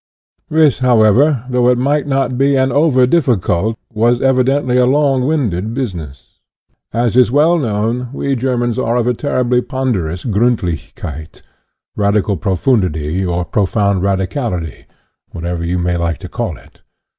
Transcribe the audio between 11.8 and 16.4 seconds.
radical profundity or profound radicality, whatever you may like to